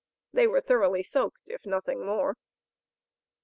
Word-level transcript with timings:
They 0.33 0.47
were 0.47 0.61
thoroughly 0.61 1.03
soaked 1.03 1.47
if 1.47 1.63
nothing 1.63 2.03
more. 2.03 2.35